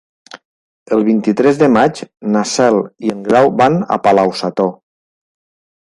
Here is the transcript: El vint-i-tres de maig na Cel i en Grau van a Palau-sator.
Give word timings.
El 0.97 1.05
vint-i-tres 1.09 1.59
de 1.59 1.69
maig 1.75 2.01
na 2.37 2.43
Cel 2.55 2.81
i 3.09 3.15
en 3.17 3.23
Grau 3.31 3.55
van 3.63 3.81
a 3.99 4.03
Palau-sator. 4.09 4.77